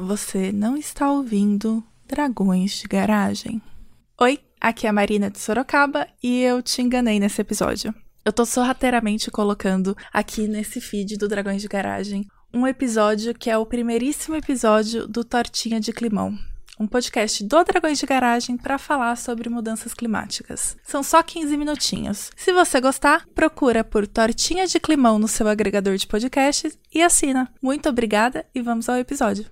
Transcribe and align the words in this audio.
você 0.00 0.50
não 0.50 0.76
está 0.76 1.10
ouvindo 1.10 1.84
Dragões 2.06 2.72
de 2.72 2.88
Garagem. 2.88 3.60
Oi, 4.18 4.38
aqui 4.60 4.86
é 4.86 4.90
a 4.90 4.92
Marina 4.92 5.30
de 5.30 5.38
Sorocaba 5.38 6.08
e 6.22 6.40
eu 6.40 6.62
te 6.62 6.82
enganei 6.82 7.20
nesse 7.20 7.40
episódio. 7.40 7.94
Eu 8.24 8.32
tô 8.32 8.44
sorrateiramente 8.44 9.30
colocando 9.30 9.96
aqui 10.12 10.48
nesse 10.48 10.80
feed 10.80 11.16
do 11.16 11.28
Dragões 11.28 11.62
de 11.62 11.68
Garagem 11.68 12.26
um 12.52 12.66
episódio 12.66 13.34
que 13.34 13.48
é 13.48 13.56
o 13.56 13.66
primeiríssimo 13.66 14.34
episódio 14.34 15.06
do 15.06 15.22
Tortinha 15.22 15.78
de 15.78 15.92
Climão, 15.92 16.36
um 16.80 16.86
podcast 16.86 17.44
do 17.44 17.62
Dragões 17.62 17.98
de 17.98 18.06
Garagem 18.06 18.56
para 18.56 18.78
falar 18.78 19.16
sobre 19.16 19.48
mudanças 19.48 19.94
climáticas. 19.94 20.76
São 20.82 21.02
só 21.02 21.22
15 21.22 21.56
minutinhos. 21.56 22.30
Se 22.36 22.52
você 22.52 22.80
gostar, 22.80 23.24
procura 23.34 23.84
por 23.84 24.06
Tortinha 24.06 24.66
de 24.66 24.80
Climão 24.80 25.18
no 25.18 25.28
seu 25.28 25.46
agregador 25.46 25.96
de 25.96 26.06
podcasts 26.06 26.76
e 26.92 27.02
assina. 27.02 27.52
Muito 27.62 27.88
obrigada 27.88 28.44
e 28.54 28.60
vamos 28.60 28.88
ao 28.88 28.96
episódio. 28.96 29.46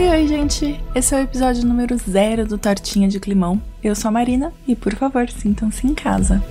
Oi, 0.00 0.08
oi, 0.08 0.26
gente! 0.26 0.80
Esse 0.94 1.14
é 1.14 1.18
o 1.18 1.22
episódio 1.24 1.62
número 1.66 1.94
zero 1.98 2.46
do 2.46 2.56
Tortinha 2.56 3.06
de 3.06 3.20
Climão. 3.20 3.60
Eu 3.84 3.94
sou 3.94 4.08
a 4.08 4.12
Marina 4.12 4.50
e, 4.66 4.74
por 4.74 4.94
favor, 4.94 5.28
sintam-se 5.28 5.86
em 5.86 5.94
casa. 5.94 6.42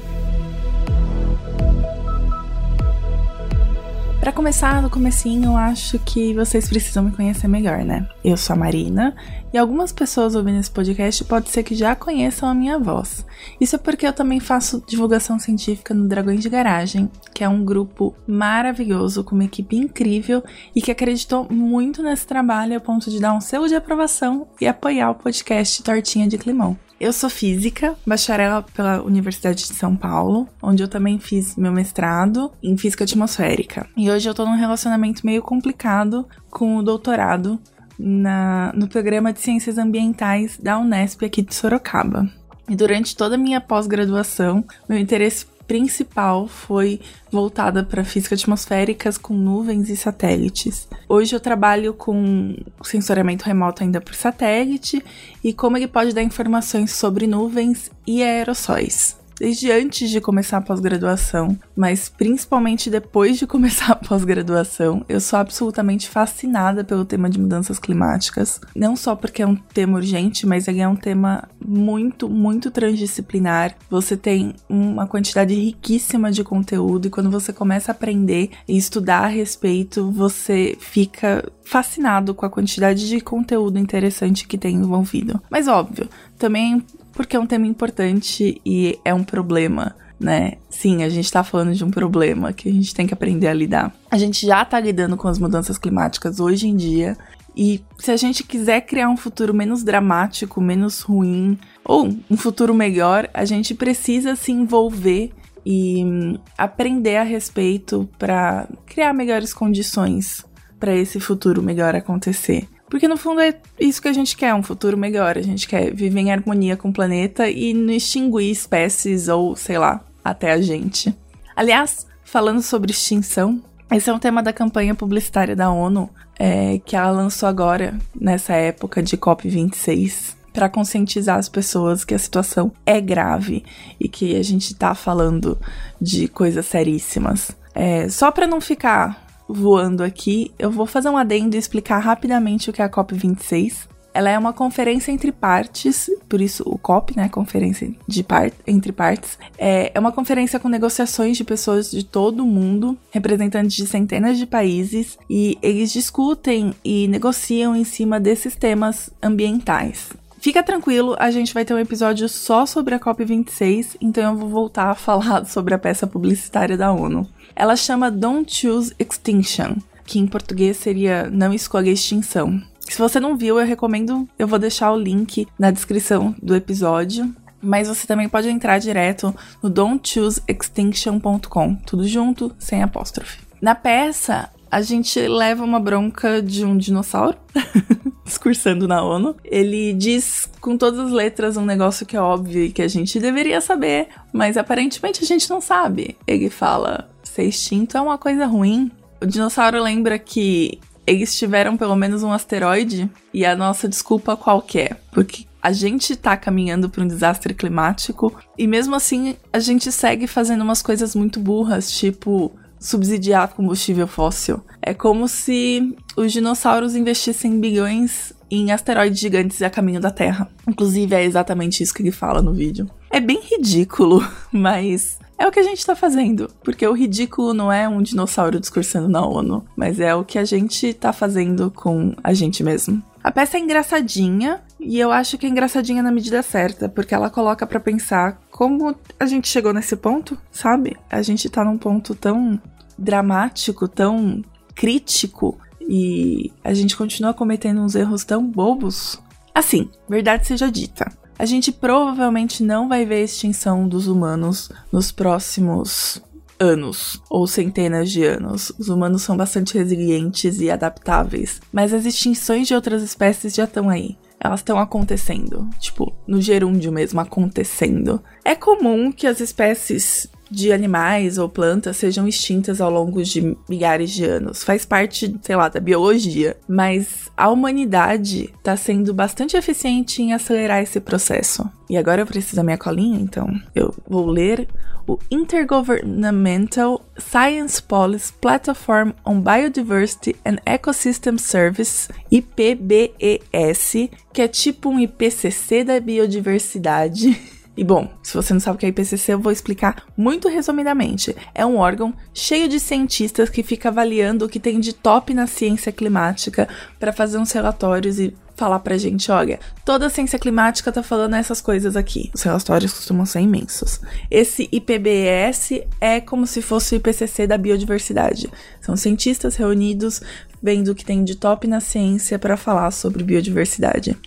Para 4.29 4.35
começar, 4.35 4.79
no 4.79 4.91
comecinho, 4.91 5.45
eu 5.45 5.57
acho 5.57 5.97
que 5.97 6.35
vocês 6.35 6.69
precisam 6.69 7.03
me 7.03 7.11
conhecer 7.11 7.47
melhor, 7.47 7.83
né? 7.83 8.07
Eu 8.23 8.37
sou 8.37 8.53
a 8.53 8.59
Marina 8.59 9.15
e 9.51 9.57
algumas 9.57 9.91
pessoas 9.91 10.35
ouvindo 10.35 10.59
esse 10.59 10.69
podcast 10.69 11.23
pode 11.23 11.49
ser 11.49 11.63
que 11.63 11.73
já 11.73 11.95
conheçam 11.95 12.47
a 12.47 12.53
minha 12.53 12.77
voz. 12.77 13.25
Isso 13.59 13.75
é 13.75 13.79
porque 13.79 14.05
eu 14.05 14.13
também 14.13 14.39
faço 14.39 14.83
divulgação 14.87 15.39
científica 15.39 15.95
no 15.95 16.07
Dragões 16.07 16.41
de 16.41 16.47
Garagem, 16.47 17.09
que 17.33 17.43
é 17.43 17.49
um 17.49 17.65
grupo 17.65 18.13
maravilhoso 18.27 19.23
com 19.23 19.33
uma 19.33 19.45
equipe 19.45 19.75
incrível 19.75 20.43
e 20.75 20.79
que 20.79 20.91
acreditou 20.91 21.47
muito 21.49 22.03
nesse 22.03 22.27
trabalho 22.27 22.77
a 22.77 22.79
ponto 22.79 23.09
de 23.09 23.19
dar 23.19 23.33
um 23.33 23.41
selo 23.41 23.67
de 23.67 23.73
aprovação 23.73 24.47
e 24.61 24.67
apoiar 24.67 25.09
o 25.09 25.15
podcast 25.15 25.81
Tortinha 25.81 26.27
de 26.27 26.37
Climão. 26.37 26.77
Eu 26.99 27.13
sou 27.13 27.29
física, 27.29 27.95
bacharel 28.05 28.61
pela 28.61 29.01
Universidade 29.01 29.59
de 29.59 29.73
São 29.73 29.95
Paulo, 29.95 30.49
onde 30.61 30.83
eu 30.83 30.87
também 30.87 31.17
fiz 31.17 31.55
meu 31.55 31.71
mestrado 31.71 32.51
em 32.61 32.75
física 32.75 33.05
atmosférica. 33.05 33.87
E 33.95 34.11
hoje 34.11 34.27
eu 34.27 34.33
tô 34.33 34.45
num 34.45 34.57
relacionamento 34.57 35.25
meio 35.25 35.41
complicado 35.41 36.27
com 36.49 36.75
o 36.75 36.83
doutorado 36.83 37.57
na, 37.97 38.73
no 38.75 38.85
programa 38.89 39.31
de 39.31 39.39
Ciências 39.39 39.77
Ambientais 39.77 40.57
da 40.61 40.77
Unesp 40.77 41.23
aqui 41.23 41.41
de 41.41 41.55
Sorocaba. 41.55 42.29
E 42.67 42.75
durante 42.75 43.15
toda 43.15 43.35
a 43.35 43.37
minha 43.37 43.61
pós-graduação, 43.61 44.65
meu 44.87 44.97
interesse 44.97 45.45
principal 45.69 46.47
foi 46.47 46.99
voltada 47.31 47.83
para 47.83 48.03
física 48.03 48.33
atmosféricas 48.33 49.19
com 49.19 49.35
nuvens 49.35 49.87
e 49.87 49.95
satélites. 49.95 50.87
Hoje 51.07 51.35
eu 51.35 51.39
trabalho 51.39 51.93
com 51.93 52.55
sensoriamento 52.83 53.45
remoto 53.45 53.83
ainda 53.83 54.01
por 54.01 54.15
satélite 54.15 55.05
e 55.43 55.53
como 55.53 55.77
ele 55.77 55.87
pode 55.87 56.11
dar 56.11 56.23
informações 56.23 56.91
sobre 56.91 57.27
nuvens 57.27 57.91
e 58.07 58.23
aerossóis 58.23 59.18
desde 59.39 59.71
antes 59.71 60.09
de 60.09 60.19
começar 60.19 60.57
a 60.57 60.61
pós-graduação, 60.61 61.57
mas 61.75 62.09
principalmente 62.09 62.89
depois 62.89 63.37
de 63.37 63.47
começar 63.47 63.93
a 63.93 63.95
pós-graduação, 63.95 65.05
eu 65.07 65.21
sou 65.21 65.39
absolutamente 65.39 66.09
fascinada 66.09 66.83
pelo 66.83 67.05
tema 67.05 67.29
de 67.29 67.39
mudanças 67.39 67.79
climáticas. 67.79 68.59
Não 68.75 68.95
só 68.95 69.15
porque 69.15 69.41
é 69.41 69.47
um 69.47 69.55
tema 69.55 69.97
urgente, 69.97 70.45
mas 70.45 70.67
é 70.67 70.87
um 70.87 70.95
tema 70.95 71.47
muito, 71.65 72.29
muito 72.29 72.69
transdisciplinar. 72.69 73.75
Você 73.89 74.17
tem 74.17 74.53
uma 74.67 75.07
quantidade 75.07 75.53
riquíssima 75.53 76.31
de 76.31 76.43
conteúdo 76.43 77.07
e 77.07 77.11
quando 77.11 77.31
você 77.31 77.53
começa 77.53 77.91
a 77.91 77.95
aprender 77.95 78.51
e 78.67 78.77
estudar 78.77 79.23
a 79.23 79.27
respeito, 79.27 80.11
você 80.11 80.77
fica 80.79 81.49
fascinado 81.63 82.33
com 82.33 82.45
a 82.45 82.49
quantidade 82.49 83.07
de 83.07 83.21
conteúdo 83.21 83.77
interessante 83.77 84.47
que 84.47 84.57
tem 84.57 84.75
envolvido. 84.75 85.39
Mas 85.49 85.67
óbvio, 85.67 86.09
também 86.37 86.83
porque 87.19 87.35
é 87.35 87.39
um 87.39 87.45
tema 87.45 87.67
importante 87.67 88.61
e 88.65 88.97
é 89.03 89.13
um 89.13 89.25
problema, 89.25 89.93
né? 90.17 90.53
Sim, 90.69 91.03
a 91.03 91.09
gente 91.09 91.29
tá 91.29 91.43
falando 91.43 91.75
de 91.75 91.83
um 91.83 91.91
problema 91.91 92.53
que 92.53 92.69
a 92.69 92.71
gente 92.71 92.95
tem 92.95 93.05
que 93.05 93.13
aprender 93.13 93.49
a 93.49 93.53
lidar. 93.53 93.93
A 94.09 94.17
gente 94.17 94.47
já 94.47 94.63
tá 94.63 94.79
lidando 94.79 95.17
com 95.17 95.27
as 95.27 95.37
mudanças 95.37 95.77
climáticas 95.77 96.39
hoje 96.39 96.69
em 96.69 96.77
dia. 96.77 97.17
E 97.53 97.83
se 97.97 98.09
a 98.09 98.15
gente 98.15 98.41
quiser 98.41 98.79
criar 98.85 99.09
um 99.09 99.17
futuro 99.17 99.53
menos 99.53 99.83
dramático, 99.83 100.61
menos 100.61 101.01
ruim, 101.01 101.59
ou 101.83 102.07
um 102.31 102.37
futuro 102.37 102.73
melhor, 102.73 103.29
a 103.33 103.43
gente 103.43 103.75
precisa 103.75 104.33
se 104.37 104.53
envolver 104.53 105.33
e 105.65 106.01
hum, 106.05 106.37
aprender 106.57 107.17
a 107.17 107.23
respeito 107.23 108.09
para 108.17 108.65
criar 108.85 109.11
melhores 109.11 109.53
condições 109.53 110.45
para 110.79 110.95
esse 110.95 111.19
futuro 111.19 111.61
melhor 111.61 111.93
acontecer. 111.95 112.65
Porque 112.89 113.07
no 113.07 113.17
fundo 113.17 113.41
é 113.41 113.55
isso 113.79 114.01
que 114.01 114.07
a 114.07 114.13
gente 114.13 114.35
quer, 114.35 114.53
um 114.53 114.63
futuro 114.63 114.97
melhor. 114.97 115.37
A 115.37 115.41
gente 115.41 115.67
quer 115.67 115.93
viver 115.93 116.19
em 116.19 116.31
harmonia 116.31 116.75
com 116.75 116.89
o 116.89 116.93
planeta 116.93 117.49
e 117.49 117.73
não 117.73 117.93
extinguir 117.93 118.49
espécies 118.49 119.27
ou, 119.27 119.55
sei 119.55 119.77
lá, 119.77 120.03
até 120.23 120.51
a 120.51 120.61
gente. 120.61 121.15
Aliás, 121.55 122.07
falando 122.23 122.61
sobre 122.61 122.91
extinção, 122.91 123.61
esse 123.91 124.09
é 124.09 124.13
um 124.13 124.19
tema 124.19 124.41
da 124.41 124.53
campanha 124.53 124.95
publicitária 124.95 125.55
da 125.55 125.71
ONU, 125.71 126.09
é, 126.37 126.79
que 126.85 126.95
ela 126.95 127.11
lançou 127.11 127.49
agora, 127.49 127.97
nessa 128.19 128.53
época 128.53 129.03
de 129.03 129.17
COP26, 129.17 130.35
para 130.53 130.69
conscientizar 130.69 131.37
as 131.37 131.49
pessoas 131.49 132.03
que 132.03 132.13
a 132.13 132.19
situação 132.19 132.71
é 132.85 132.99
grave 132.99 133.63
e 133.99 134.07
que 134.07 134.35
a 134.35 134.43
gente 134.43 134.73
tá 134.73 134.95
falando 134.95 135.59
de 136.01 136.27
coisas 136.27 136.65
seríssimas. 136.65 137.51
É, 137.73 138.09
só 138.09 138.31
para 138.31 138.47
não 138.47 138.59
ficar 138.59 139.28
voando 139.49 140.03
aqui, 140.03 140.51
eu 140.59 140.69
vou 140.69 140.85
fazer 140.85 141.09
um 141.09 141.17
adendo 141.17 141.55
e 141.55 141.59
explicar 141.59 141.97
rapidamente 141.97 142.69
o 142.69 142.73
que 142.73 142.81
é 142.81 142.85
a 142.85 142.89
COP26. 142.89 143.87
Ela 144.13 144.29
é 144.29 144.37
uma 144.37 144.53
conferência 144.53 145.11
entre 145.11 145.31
partes, 145.31 146.09
por 146.27 146.41
isso 146.41 146.63
o 146.65 146.77
COP, 146.77 147.15
né, 147.15 147.29
conferência 147.29 147.91
de 148.07 148.23
par 148.23 148.51
entre 148.65 148.91
partes, 148.91 149.37
é, 149.57 149.91
é 149.93 149.99
uma 149.99 150.11
conferência 150.11 150.59
com 150.59 150.67
negociações 150.67 151.37
de 151.37 151.43
pessoas 151.43 151.91
de 151.91 152.03
todo 152.03 152.43
o 152.43 152.47
mundo, 152.47 152.97
representantes 153.11 153.75
de 153.75 153.85
centenas 153.85 154.37
de 154.37 154.47
países, 154.47 155.17
e 155.29 155.57
eles 155.61 155.91
discutem 155.91 156.73
e 156.83 157.07
negociam 157.07 157.75
em 157.75 157.83
cima 157.83 158.19
desses 158.19 158.55
temas 158.55 159.11
ambientais. 159.21 160.09
Fica 160.41 160.63
tranquilo, 160.63 161.15
a 161.19 161.29
gente 161.31 161.53
vai 161.53 161.65
ter 161.65 161.73
um 161.73 161.79
episódio 161.79 162.29
só 162.29 162.65
sobre 162.65 162.95
a 162.95 162.99
COP26, 162.99 163.97
então 163.99 164.31
eu 164.31 164.37
vou 164.37 164.49
voltar 164.49 164.89
a 164.89 164.95
falar 164.95 165.43
sobre 165.45 165.73
a 165.73 165.79
peça 165.79 166.07
publicitária 166.07 166.77
da 166.77 166.91
ONU. 166.91 167.27
Ela 167.59 167.75
chama 167.75 168.09
Don't 168.09 168.55
Choose 168.55 168.95
Extinction, 168.97 169.75
que 170.05 170.17
em 170.17 170.25
português 170.25 170.77
seria 170.77 171.29
Não 171.29 171.53
Escolha 171.53 171.91
Extinção. 171.91 172.63
Se 172.79 172.97
você 172.97 173.19
não 173.19 173.35
viu, 173.35 173.59
eu 173.59 173.65
recomendo, 173.65 174.25
eu 174.39 174.47
vou 174.47 174.57
deixar 174.57 174.93
o 174.93 174.97
link 174.97 175.45
na 175.59 175.69
descrição 175.69 176.33
do 176.41 176.55
episódio. 176.55 177.35
Mas 177.61 177.89
você 177.89 178.07
também 178.07 178.29
pode 178.29 178.47
entrar 178.47 178.79
direto 178.79 179.35
no 179.61 179.69
don'tchooseextinction.com, 179.69 181.75
tudo 181.85 182.07
junto, 182.07 182.55
sem 182.57 182.81
apóstrofe. 182.81 183.39
Na 183.61 183.75
peça, 183.75 184.49
a 184.71 184.81
gente 184.81 185.19
leva 185.27 185.61
uma 185.61 185.81
bronca 185.81 186.41
de 186.41 186.63
um 186.63 186.77
dinossauro 186.77 187.37
discursando 188.23 188.87
na 188.87 189.03
ONU. 189.03 189.35
Ele 189.43 189.91
diz 189.91 190.49
com 190.61 190.77
todas 190.77 190.99
as 190.99 191.11
letras 191.11 191.57
um 191.57 191.65
negócio 191.65 192.05
que 192.05 192.15
é 192.15 192.21
óbvio 192.21 192.63
e 192.63 192.71
que 192.71 192.81
a 192.81 192.87
gente 192.87 193.19
deveria 193.19 193.59
saber, 193.59 194.07
mas 194.31 194.55
aparentemente 194.55 195.21
a 195.21 195.27
gente 195.27 195.49
não 195.49 195.59
sabe. 195.59 196.15
Ele 196.25 196.49
fala: 196.49 197.09
ser 197.29 197.43
extinto 197.43 197.97
é 197.97 198.01
uma 198.01 198.17
coisa 198.17 198.45
ruim. 198.45 198.91
O 199.21 199.25
dinossauro 199.25 199.81
lembra 199.81 200.17
que 200.17 200.79
eles 201.05 201.37
tiveram 201.37 201.75
pelo 201.75 201.95
menos 201.95 202.21
um 202.23 202.31
asteroide 202.31 203.09
e 203.33 203.45
a 203.45 203.55
nossa 203.55 203.87
desculpa 203.87 204.37
qualquer, 204.37 204.91
é? 204.91 204.97
porque 205.11 205.45
a 205.61 205.71
gente 205.71 206.15
tá 206.15 206.37
caminhando 206.37 206.89
para 206.89 207.03
um 207.03 207.07
desastre 207.07 207.53
climático 207.53 208.33
e 208.57 208.67
mesmo 208.67 208.95
assim 208.95 209.35
a 209.51 209.59
gente 209.59 209.91
segue 209.91 210.27
fazendo 210.27 210.61
umas 210.61 210.81
coisas 210.81 211.15
muito 211.15 211.39
burras, 211.39 211.91
tipo 211.91 212.51
subsidiar 212.79 213.49
combustível 213.49 214.07
fóssil. 214.07 214.61
É 214.81 214.93
como 214.93 215.27
se 215.27 215.95
os 216.15 216.31
dinossauros 216.31 216.95
investissem 216.95 217.59
bilhões 217.59 218.31
em 218.49 218.71
asteroides 218.71 219.19
gigantes 219.19 219.61
a 219.61 219.69
caminho 219.69 219.99
da 219.99 220.11
Terra. 220.11 220.49
Inclusive, 220.67 221.13
é 221.13 221.23
exatamente 221.23 221.83
isso 221.83 221.93
que 221.93 222.01
ele 222.01 222.11
fala 222.11 222.41
no 222.41 222.53
vídeo. 222.53 222.89
É 223.11 223.19
bem 223.19 223.41
ridículo, 223.41 224.25
mas 224.51 225.19
é 225.39 225.47
o 225.47 225.51
que 225.51 225.59
a 225.59 225.63
gente 225.63 225.83
tá 225.85 225.95
fazendo. 225.95 226.51
Porque 226.63 226.85
o 226.85 226.93
ridículo 226.93 227.53
não 227.53 227.71
é 227.71 227.87
um 227.87 228.01
dinossauro 228.01 228.59
discursando 228.59 229.07
na 229.07 229.25
ONU, 229.25 229.65
mas 229.75 229.99
é 229.99 230.13
o 230.13 230.25
que 230.25 230.37
a 230.37 230.43
gente 230.43 230.93
tá 230.93 231.13
fazendo 231.13 231.71
com 231.71 232.13
a 232.21 232.33
gente 232.33 232.61
mesmo. 232.61 233.01
A 233.23 233.31
peça 233.31 233.57
é 233.57 233.59
engraçadinha, 233.59 234.61
e 234.79 234.99
eu 234.99 235.11
acho 235.11 235.37
que 235.37 235.45
é 235.45 235.49
engraçadinha 235.49 236.03
na 236.03 236.11
medida 236.11 236.41
certa, 236.41 236.87
porque 236.87 237.15
ela 237.15 237.29
coloca 237.29 237.65
para 237.65 237.79
pensar 237.79 238.39
como 238.51 238.95
a 239.19 239.25
gente 239.25 239.47
chegou 239.47 239.73
nesse 239.73 239.95
ponto, 239.95 240.37
sabe? 240.51 240.97
A 241.09 241.21
gente 241.21 241.49
tá 241.49 241.63
num 241.63 241.77
ponto 241.77 242.13
tão 242.15 242.61
dramático, 242.97 243.87
tão 243.87 244.43
crítico, 244.75 245.57
e 245.81 246.51
a 246.63 246.73
gente 246.73 246.95
continua 246.95 247.33
cometendo 247.33 247.81
uns 247.81 247.95
erros 247.95 248.23
tão 248.23 248.45
bobos. 248.45 249.21
Assim, 249.53 249.89
verdade 250.07 250.47
seja 250.47 250.71
dita, 250.71 251.11
a 251.39 251.45
gente 251.45 251.71
provavelmente 251.71 252.61
não 252.61 252.89
vai 252.89 253.05
ver 253.05 253.15
a 253.15 253.23
extinção 253.23 253.87
dos 253.87 254.07
humanos 254.07 254.69
nos 254.91 255.09
próximos 255.09 256.21
anos 256.59 257.21
ou 257.29 257.47
centenas 257.47 258.11
de 258.11 258.25
anos. 258.25 258.73
Os 258.77 258.89
humanos 258.89 259.21
são 259.21 259.37
bastante 259.37 259.77
resilientes 259.77 260.59
e 260.59 260.69
adaptáveis, 260.69 261.61
mas 261.71 261.93
as 261.93 262.05
extinções 262.05 262.67
de 262.67 262.75
outras 262.75 263.01
espécies 263.01 263.55
já 263.55 263.63
estão 263.63 263.89
aí 263.89 264.17
elas 264.39 264.61
estão 264.61 264.79
acontecendo, 264.79 265.69
tipo, 265.79 266.13
no 266.25 266.41
gerúndio 266.41 266.91
mesmo, 266.91 267.19
acontecendo. 267.19 268.23
É 268.45 268.55
comum 268.55 269.11
que 269.11 269.27
as 269.27 269.41
espécies 269.41 270.27
de 270.49 270.71
animais 270.71 271.37
ou 271.37 271.47
plantas 271.47 271.97
sejam 271.97 272.27
extintas 272.27 272.81
ao 272.81 272.89
longo 272.89 273.23
de 273.23 273.55
milhares 273.67 274.11
de 274.11 274.25
anos. 274.25 274.63
Faz 274.63 274.85
parte, 274.85 275.35
sei 275.41 275.55
lá, 275.55 275.69
da 275.69 275.79
biologia. 275.79 276.57
Mas 276.67 277.29
a 277.35 277.49
humanidade 277.49 278.53
está 278.57 278.75
sendo 278.75 279.13
bastante 279.13 279.55
eficiente 279.55 280.21
em 280.21 280.33
acelerar 280.33 280.81
esse 280.81 280.99
processo. 280.99 281.69
E 281.89 281.97
agora 281.97 282.21
eu 282.21 282.25
preciso 282.25 282.57
da 282.57 282.63
minha 282.63 282.77
colinha, 282.77 283.19
então 283.19 283.49
eu 283.73 283.93
vou 284.07 284.27
ler 284.27 284.67
o 285.07 285.17
Intergovernmental 285.31 287.03
Science 287.17 287.81
Policy 287.81 288.31
Platform 288.33 289.11
on 289.25 289.41
Biodiversity 289.41 290.35
and 290.45 290.57
Ecosystem 290.67 291.37
Service, 291.39 292.07
IPBES, 292.31 294.09
que 294.31 294.41
é 294.41 294.47
tipo 294.47 294.89
um 294.89 294.99
IPCC 294.99 295.83
da 295.83 295.99
biodiversidade. 295.99 297.41
E 297.79 297.83
bom, 297.85 298.09
se 298.21 298.33
você 298.33 298.51
não 298.51 298.59
sabe 298.59 298.75
o 298.75 298.77
que 298.77 298.85
é 298.85 298.89
IPCC, 298.89 299.31
eu 299.31 299.39
vou 299.39 299.53
explicar 299.53 300.03
muito 300.17 300.49
resumidamente. 300.49 301.33
É 301.55 301.65
um 301.65 301.77
órgão 301.77 302.13
cheio 302.33 302.67
de 302.67 302.77
cientistas 302.77 303.49
que 303.49 303.63
fica 303.63 303.87
avaliando 303.87 304.43
o 304.43 304.49
que 304.49 304.59
tem 304.59 304.81
de 304.81 304.91
top 304.91 305.33
na 305.33 305.47
ciência 305.47 305.89
climática 305.89 306.67
para 306.99 307.13
fazer 307.13 307.37
uns 307.37 307.53
relatórios 307.53 308.19
e 308.19 308.35
falar 308.57 308.79
pra 308.79 308.97
gente, 308.97 309.31
olha, 309.31 309.57
toda 309.85 310.07
a 310.07 310.09
ciência 310.09 310.37
climática 310.37 310.91
tá 310.91 311.01
falando 311.01 311.35
essas 311.37 311.61
coisas 311.61 311.95
aqui. 311.95 312.29
Os 312.35 312.41
relatórios 312.41 312.91
costumam 312.91 313.25
ser 313.25 313.39
imensos. 313.39 314.01
Esse 314.29 314.67
IPBES 314.69 315.83
é 316.01 316.19
como 316.19 316.45
se 316.45 316.61
fosse 316.61 316.93
o 316.93 316.97
IPCC 316.97 317.47
da 317.47 317.57
biodiversidade. 317.57 318.49
São 318.81 318.97
cientistas 318.97 319.55
reunidos 319.55 320.21
vendo 320.61 320.89
o 320.89 320.95
que 320.95 321.05
tem 321.05 321.23
de 321.23 321.35
top 321.35 321.67
na 321.67 321.79
ciência 321.79 322.37
para 322.37 322.57
falar 322.57 322.91
sobre 322.91 323.23
biodiversidade. 323.23 324.17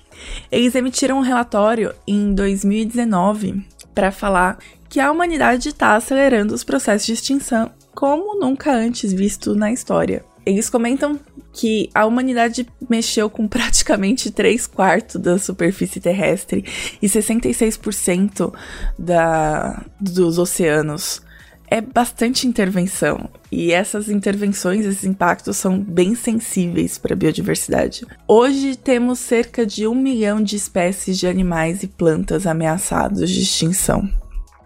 Eles 0.51 0.75
emitiram 0.75 1.19
um 1.19 1.23
relatório 1.23 1.95
em 2.07 2.35
2019 2.35 3.65
para 3.95 4.11
falar 4.11 4.59
que 4.89 5.01
a 5.01 5.11
humanidade 5.11 5.71
está 5.71 5.97
acelerando 5.97 6.55
os 6.55 6.65
processos 6.65 7.07
de 7.07 7.13
extinção 7.13 7.71
como 7.95 8.39
nunca 8.39 8.73
antes 8.73 9.13
visto 9.13 9.55
na 9.55 9.73
história. 9.73 10.25
Eles 10.45 10.69
comentam 10.69 11.21
que 11.53 11.89
a 11.95 12.05
humanidade 12.07 12.67
mexeu 12.89 13.31
com 13.31 13.47
praticamente 13.47 14.31
3 14.31 14.67
quartos 14.67 15.21
da 15.21 15.39
superfície 15.39 16.01
terrestre 16.01 16.65
e 17.01 17.07
66% 17.07 18.53
da, 18.99 19.85
dos 20.01 20.39
oceanos 20.39 21.23
é 21.73 21.81
bastante 21.81 22.47
intervenção. 22.47 23.31
E 23.51 23.73
essas 23.73 24.11
intervenções, 24.11 24.85
esses 24.85 25.05
impactos 25.05 25.57
são 25.57 25.79
bem 25.79 26.15
sensíveis 26.15 26.99
para 26.99 27.15
a 27.15 27.17
biodiversidade. 27.17 28.05
Hoje 28.29 28.77
temos 28.77 29.19
cerca 29.21 29.65
de 29.65 29.87
um 29.87 29.95
milhão 29.95 30.43
de 30.43 30.55
espécies 30.55 31.19
de 31.19 31.27
animais 31.27 31.83
e 31.83 31.87
plantas 31.87 32.47
ameaçados 32.47 33.31
de 33.31 33.41
extinção. 33.41 34.07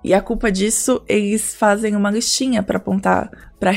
E 0.02 0.12
a 0.12 0.20
culpa 0.20 0.50
disso, 0.50 1.00
eles 1.08 1.54
fazem 1.54 1.94
uma 1.94 2.10
listinha 2.10 2.60
para 2.60 2.78
apontar, 2.78 3.30
para 3.60 3.70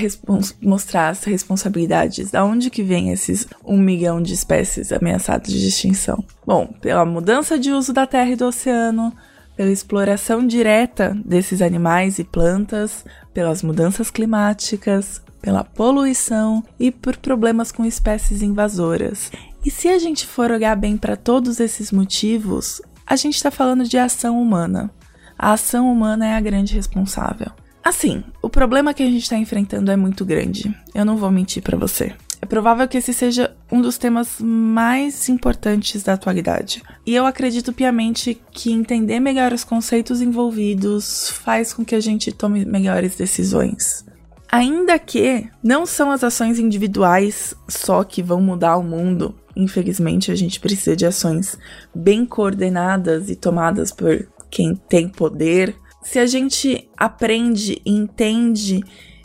mostrar 0.59 1.09
as 1.09 1.23
responsabilidades. 1.23 2.31
Da 2.31 2.43
onde 2.43 2.71
que 2.71 2.81
vem 2.81 3.11
esses 3.11 3.45
um 3.63 3.77
milhão 3.77 4.19
de 4.19 4.33
espécies 4.33 4.91
ameaçadas 4.91 5.53
de 5.53 5.67
extinção? 5.67 6.23
Bom, 6.43 6.65
pela 6.81 7.05
mudança 7.05 7.59
de 7.59 7.71
uso 7.71 7.93
da 7.93 8.07
terra 8.07 8.31
e 8.31 8.35
do 8.35 8.45
oceano, 8.45 9.13
pela 9.59 9.73
exploração 9.73 10.47
direta 10.47 11.13
desses 11.25 11.61
animais 11.61 12.17
e 12.17 12.23
plantas, 12.23 13.03
pelas 13.33 13.61
mudanças 13.61 14.09
climáticas, 14.09 15.21
pela 15.41 15.65
poluição 15.65 16.63
e 16.79 16.89
por 16.89 17.17
problemas 17.17 17.69
com 17.69 17.83
espécies 17.83 18.41
invasoras. 18.41 19.29
E 19.65 19.69
se 19.69 19.89
a 19.89 19.99
gente 19.99 20.25
for 20.25 20.49
olhar 20.49 20.77
bem 20.77 20.95
para 20.95 21.17
todos 21.17 21.59
esses 21.59 21.91
motivos, 21.91 22.81
a 23.05 23.17
gente 23.17 23.35
está 23.35 23.51
falando 23.51 23.83
de 23.83 23.97
ação 23.97 24.41
humana. 24.41 24.89
A 25.37 25.51
ação 25.51 25.91
humana 25.91 26.25
é 26.25 26.35
a 26.35 26.39
grande 26.39 26.73
responsável. 26.73 27.51
Assim, 27.83 28.23
o 28.41 28.49
problema 28.49 28.93
que 28.93 29.03
a 29.03 29.07
gente 29.07 29.23
está 29.23 29.35
enfrentando 29.35 29.91
é 29.91 29.97
muito 29.97 30.23
grande. 30.23 30.73
Eu 30.95 31.03
não 31.03 31.17
vou 31.17 31.29
mentir 31.29 31.61
para 31.61 31.77
você. 31.77 32.15
É 32.41 32.45
provável 32.45 32.87
que 32.87 32.97
esse 32.97 33.13
seja 33.13 33.55
um 33.71 33.81
dos 33.81 33.97
temas 33.97 34.37
mais 34.39 35.27
importantes 35.27 36.03
da 36.03 36.13
atualidade. 36.13 36.81
E 37.05 37.13
eu 37.13 37.25
acredito 37.25 37.73
piamente 37.73 38.41
que 38.51 38.71
entender 38.71 39.19
melhor 39.19 39.51
os 39.51 39.63
conceitos 39.63 40.21
envolvidos 40.21 41.29
faz 41.29 41.73
com 41.73 41.83
que 41.83 41.95
a 41.95 41.99
gente 41.99 42.31
tome 42.31 42.63
melhores 42.63 43.15
decisões. 43.15 44.05
Ainda 44.51 44.97
que 44.97 45.47
não 45.63 45.85
são 45.85 46.09
as 46.09 46.23
ações 46.23 46.57
individuais 46.57 47.53
só 47.67 48.03
que 48.03 48.23
vão 48.23 48.41
mudar 48.41 48.77
o 48.77 48.83
mundo, 48.83 49.35
infelizmente 49.55 50.31
a 50.31 50.35
gente 50.35 50.59
precisa 50.59 50.95
de 50.95 51.05
ações 51.05 51.57
bem 51.93 52.25
coordenadas 52.25 53.29
e 53.29 53.35
tomadas 53.35 53.91
por 53.91 54.27
quem 54.49 54.75
tem 54.75 55.07
poder. 55.07 55.75
Se 56.01 56.17
a 56.17 56.25
gente 56.25 56.89
aprende, 56.97 57.79
entende 57.85 58.83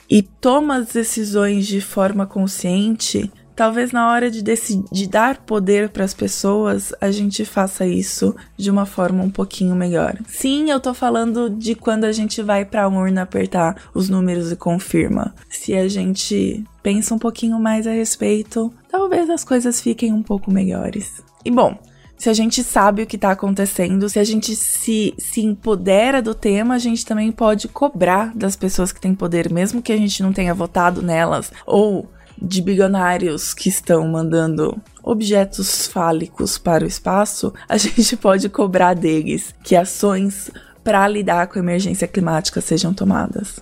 e 0.08 0.22
toma 0.22 0.76
as 0.76 0.92
decisões 0.92 1.66
de 1.66 1.80
forma 1.80 2.26
consciente, 2.26 3.30
talvez 3.54 3.92
na 3.92 4.10
hora 4.10 4.30
de, 4.30 4.42
de 4.42 5.06
dar 5.06 5.38
poder 5.38 5.88
para 5.88 6.04
as 6.04 6.14
pessoas, 6.14 6.92
a 7.00 7.10
gente 7.10 7.44
faça 7.44 7.86
isso 7.86 8.34
de 8.56 8.70
uma 8.70 8.86
forma 8.86 9.22
um 9.22 9.30
pouquinho 9.30 9.74
melhor. 9.74 10.16
Sim, 10.26 10.70
eu 10.70 10.80
tô 10.80 10.92
falando 10.92 11.48
de 11.48 11.74
quando 11.74 12.04
a 12.04 12.12
gente 12.12 12.42
vai 12.42 12.64
para 12.64 12.84
a 12.84 12.88
urna 12.88 13.22
apertar 13.22 13.76
os 13.94 14.08
números 14.08 14.50
e 14.50 14.56
confirma. 14.56 15.34
Se 15.48 15.74
a 15.74 15.88
gente 15.88 16.64
pensa 16.82 17.14
um 17.14 17.18
pouquinho 17.18 17.58
mais 17.58 17.86
a 17.86 17.92
respeito, 17.92 18.72
talvez 18.90 19.30
as 19.30 19.44
coisas 19.44 19.80
fiquem 19.80 20.12
um 20.12 20.22
pouco 20.22 20.50
melhores. 20.50 21.22
E 21.44 21.50
bom, 21.50 21.78
se 22.16 22.30
a 22.30 22.32
gente 22.32 22.62
sabe 22.62 23.02
o 23.02 23.06
que 23.06 23.16
está 23.16 23.32
acontecendo, 23.32 24.08
se 24.08 24.18
a 24.18 24.24
gente 24.24 24.54
se, 24.54 25.14
se 25.18 25.42
empodera 25.42 26.22
do 26.22 26.34
tema, 26.34 26.74
a 26.74 26.78
gente 26.78 27.04
também 27.04 27.30
pode 27.30 27.68
cobrar 27.68 28.34
das 28.34 28.56
pessoas 28.56 28.92
que 28.92 29.00
têm 29.00 29.14
poder, 29.14 29.52
mesmo 29.52 29.82
que 29.82 29.92
a 29.92 29.96
gente 29.96 30.22
não 30.22 30.32
tenha 30.32 30.54
votado 30.54 31.02
nelas, 31.02 31.52
ou 31.66 32.08
de 32.40 32.60
bilionários 32.60 33.54
que 33.54 33.68
estão 33.68 34.06
mandando 34.08 34.76
objetos 35.02 35.86
fálicos 35.86 36.58
para 36.58 36.84
o 36.84 36.88
espaço, 36.88 37.52
a 37.68 37.76
gente 37.78 38.16
pode 38.16 38.48
cobrar 38.48 38.94
deles 38.94 39.54
que 39.62 39.76
ações 39.76 40.50
para 40.82 41.06
lidar 41.08 41.46
com 41.46 41.58
a 41.58 41.62
emergência 41.62 42.06
climática 42.06 42.60
sejam 42.60 42.92
tomadas. 42.92 43.56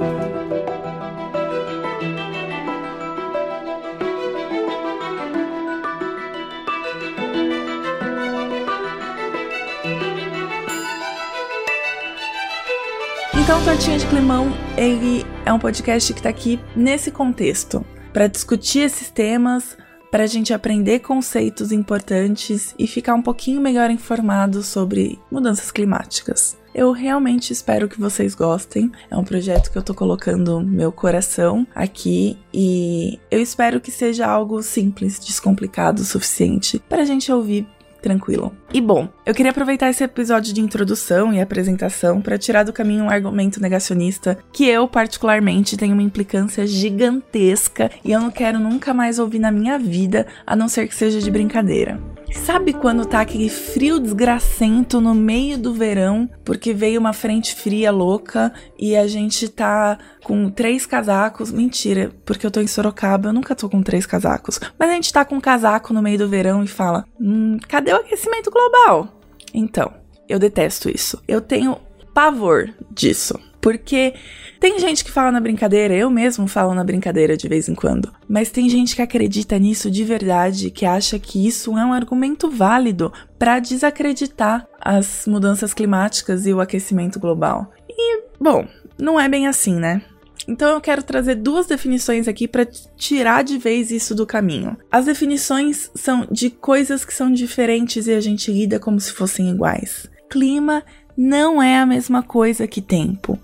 Então, 13.43 13.63
Tortinha 13.65 13.99
de 13.99 14.07
Climão, 14.07 14.53
ele 14.77 15.27
é 15.45 15.53
um 15.53 15.59
podcast 15.59 16.13
que 16.13 16.21
está 16.21 16.29
aqui 16.29 16.61
nesse 16.77 17.11
contexto, 17.11 17.85
para 18.13 18.29
discutir 18.29 18.79
esses 18.79 19.11
temas, 19.11 19.77
para 20.13 20.23
a 20.23 20.27
gente 20.29 20.55
aprender 20.55 21.01
conceitos 21.01 21.73
importantes 21.73 22.73
e 22.79 22.87
ficar 22.87 23.15
um 23.15 23.21
pouquinho 23.21 23.61
melhor 23.61 23.91
informado 23.91 24.63
sobre 24.63 25.19
mudanças 25.29 25.73
climáticas. 25.73 26.57
Eu 26.73 26.93
realmente 26.93 27.53
espero 27.53 27.89
que 27.89 27.99
vocês 27.99 28.33
gostem. 28.33 28.93
É 29.11 29.17
um 29.17 29.25
projeto 29.25 29.73
que 29.73 29.77
eu 29.77 29.83
tô 29.83 29.93
colocando 29.93 30.61
meu 30.61 30.93
coração 30.93 31.67
aqui 31.75 32.39
e 32.55 33.19
eu 33.29 33.41
espero 33.41 33.81
que 33.81 33.91
seja 33.91 34.25
algo 34.25 34.63
simples, 34.63 35.19
descomplicado 35.19 36.01
o 36.01 36.05
suficiente 36.05 36.79
para 36.89 37.03
a 37.03 37.05
gente 37.05 37.31
ouvir 37.33 37.67
tranquilo. 38.03 38.53
E 38.75 38.81
bom, 38.81 39.09
eu 39.25 39.33
queria 39.33 39.53
aproveitar 39.53 39.89
esse 39.89 40.03
episódio 40.05 40.53
de 40.53 40.61
introdução 40.61 41.33
e 41.33 41.41
apresentação 41.41 42.21
para 42.21 42.37
tirar 42.37 42.65
do 42.65 42.73
caminho 42.73 43.05
um 43.05 43.11
argumento 43.11 43.61
negacionista 43.61 44.37
que 44.53 44.69
eu, 44.69 44.87
particularmente, 44.89 45.77
tenho 45.77 45.95
uma 45.95 46.03
implicância 46.03 46.67
gigantesca 46.67 47.91
e 48.05 48.13
eu 48.13 48.21
não 48.21 48.31
quero 48.31 48.59
nunca 48.59 48.93
mais 48.93 49.19
ouvir 49.19 49.39
na 49.39 49.53
minha 49.53 49.79
vida, 49.79 50.27
a 50.47 50.57
não 50.57 50.69
ser 50.69 50.89
que 50.89 50.95
seja 50.95 51.21
de 51.21 51.31
brincadeira. 51.31 51.99
Sabe 52.35 52.73
quando 52.73 53.07
tá 53.07 53.21
aquele 53.21 53.49
frio 53.49 53.99
desgracento 53.99 55.01
no 55.01 55.15
meio 55.15 55.59
do 55.59 55.73
verão, 55.73 56.29
porque 56.45 56.73
veio 56.73 57.01
uma 57.01 57.13
frente 57.13 57.55
fria 57.55 57.91
louca 57.91 58.53
e 58.79 58.97
a 58.97 59.07
gente 59.07 59.49
tá 59.49 59.99
com 60.25 60.51
três 60.51 60.85
casacos? 60.85 61.53
Mentira, 61.53 62.13
porque 62.25 62.45
eu 62.45 62.51
tô 62.51 62.61
em 62.61 62.67
Sorocaba, 62.67 63.29
eu 63.29 63.33
nunca 63.33 63.55
tô 63.55 63.69
com 63.69 63.83
três 63.83 64.07
casacos. 64.07 64.59
Mas 64.79 64.91
a 64.91 64.95
gente 64.95 65.13
tá 65.13 65.25
com 65.25 65.37
um 65.37 65.41
casaco 65.41 65.93
no 65.93 66.03
meio 66.03 66.19
do 66.19 66.29
verão 66.29 66.65
e 66.65 66.69
fala: 66.69 67.05
hum, 67.21 67.59
cadê 67.69 67.93
o 67.93 67.97
aquecimento 67.97 68.51
global? 68.51 69.21
Então, 69.55 69.93
eu 70.29 70.39
detesto 70.39 70.89
isso. 70.89 71.23
Eu 71.29 71.41
tenho 71.41 71.79
pavor 72.13 72.75
disso. 72.91 73.39
Porque 73.63 74.13
tem 74.59 74.81
gente 74.81 75.05
que 75.05 75.11
fala 75.11 75.31
na 75.31 75.41
brincadeira, 75.41 75.95
eu 75.95 76.11
mesmo 76.11 76.49
falo 76.49 76.75
na 76.75 76.83
brincadeira 76.83 77.37
de 77.37 77.49
vez 77.49 77.69
em 77.69 77.75
quando, 77.75 78.13
mas 78.29 78.51
tem 78.51 78.69
gente 78.69 78.97
que 78.97 79.01
acredita 79.01 79.57
nisso 79.57 79.89
de 79.89 80.05
verdade, 80.05 80.71
que 80.71 80.85
acha 80.85 81.17
que 81.17 81.47
isso 81.47 81.79
é 81.79 81.85
um 81.85 81.93
argumento 81.93 82.51
válido 82.51 83.13
para 83.39 83.61
desacreditar 83.61 84.67
as 84.81 85.27
mudanças 85.29 85.73
climáticas 85.73 86.45
e 86.45 86.53
o 86.53 86.61
aquecimento 86.61 87.21
global. 87.21 87.73
E, 87.89 88.25
bom, 88.41 88.67
não 88.99 89.19
é 89.19 89.29
bem 89.29 89.47
assim, 89.47 89.77
né? 89.77 90.03
Então 90.49 90.73
eu 90.73 90.81
quero 90.81 91.05
trazer 91.05 91.37
duas 91.37 91.67
definições 91.67 92.27
aqui 92.27 92.49
para 92.49 92.67
tirar 92.67 93.45
de 93.45 93.59
vez 93.59 93.93
isso 93.93 94.13
do 94.13 94.27
caminho. 94.27 94.77
As 94.91 95.05
definições 95.05 95.89
são 95.95 96.27
de 96.31 96.51
coisas 96.51 97.05
que 97.05 97.15
são 97.15 97.31
diferentes 97.31 98.09
e 98.09 98.13
a 98.13 98.21
gente 98.21 98.51
lida 98.51 98.81
como 98.81 98.99
se 98.99 99.13
fossem 99.13 99.51
iguais. 99.51 100.11
Clima 100.29 100.83
não 101.17 101.63
é 101.63 101.79
a 101.79 101.87
mesma 101.87 102.23
coisa 102.23 102.67
que 102.67 102.81
tempo. 102.81 103.39